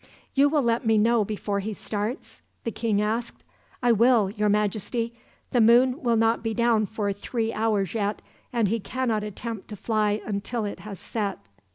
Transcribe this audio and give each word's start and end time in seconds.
"'You 0.33 0.49
will 0.49 0.63
let 0.63 0.83
me 0.83 0.97
know 0.97 1.23
before 1.23 1.59
he 1.59 1.73
starts?' 1.75 2.41
the 2.63 2.71
king 2.71 2.99
asked. 2.99 3.43
"'I 3.83 3.91
will, 3.91 4.29
your 4.31 4.49
Majesty. 4.49 5.13
The 5.51 5.61
moon 5.61 6.01
will 6.01 6.15
not 6.15 6.41
be 6.41 6.55
down 6.55 6.87
for 6.87 7.13
three 7.13 7.53
hours, 7.53 7.93
yet, 7.93 8.23
and 8.51 8.67
he 8.67 8.79
cannot 8.79 9.23
attempt 9.23 9.67
to 9.67 9.75
fly 9.75 10.19
until 10.25 10.65
it 10.65 10.79
has 10.79 10.99
set.' 10.99 11.37